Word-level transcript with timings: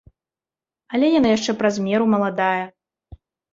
Але 0.95 1.11
яна 1.19 1.29
яшчэ 1.37 1.51
праз 1.61 1.75
меру 1.89 2.05
маладая. 2.17 2.63